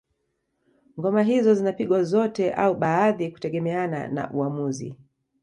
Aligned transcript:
Ngoma 0.99 1.21
hizo 1.23 1.53
zinapigwa 1.55 2.03
zote 2.03 2.53
au 2.53 2.75
baadhi 2.75 3.31
kutegemeana 3.31 4.07
na 4.07 4.31
uamuzi 4.31 4.95